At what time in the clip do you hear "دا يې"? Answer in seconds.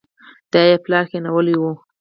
0.51-0.75